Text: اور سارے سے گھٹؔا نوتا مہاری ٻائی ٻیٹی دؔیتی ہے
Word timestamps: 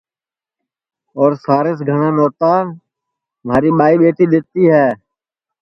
اور 1.19 1.31
سارے 1.45 1.71
سے 1.77 1.83
گھٹؔا 1.89 2.09
نوتا 2.17 2.53
مہاری 3.45 3.69
ٻائی 3.77 3.95
ٻیٹی 4.01 4.25
دؔیتی 4.31 4.63
ہے 4.73 4.87